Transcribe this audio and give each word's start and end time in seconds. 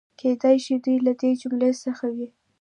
کېدای 0.19 0.57
شي 0.65 0.75
دوی 0.83 0.97
له 1.05 1.13
دې 1.19 1.31
جملې 1.41 1.71
څخه 1.83 2.05
وي. 2.15 2.27